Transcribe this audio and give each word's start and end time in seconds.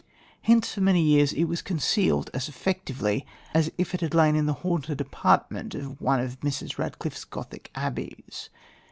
Hence 0.41 0.73
for 0.73 0.81
many 0.81 0.99
years 1.03 1.31
it 1.31 1.43
was 1.43 1.61
concealed 1.61 2.31
as 2.33 2.49
effectively 2.49 3.23
as 3.53 3.71
if 3.77 3.93
it 3.93 4.01
had 4.01 4.15
lain 4.15 4.35
in 4.35 4.47
the 4.47 4.53
haunted 4.65 4.99
apartment 4.99 5.75
of 5.75 6.01
one 6.01 6.19
of 6.19 6.39
Mrs. 6.39 6.79
Radcliffe's 6.79 7.23
Gothic 7.23 7.69
abbeys. 7.75 8.49